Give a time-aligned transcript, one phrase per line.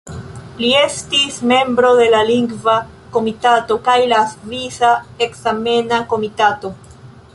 [0.61, 2.75] Li estis membro de la Lingva
[3.17, 4.91] Komitato kaj de la Svisa
[5.27, 6.73] Ekzamena Komitato.